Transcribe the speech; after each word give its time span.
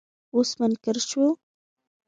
اوس 0.35 0.49
منکر 0.59 0.97
شو. 1.09 1.23